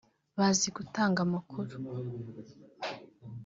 [0.37, 1.73] bazi gutanga amakuru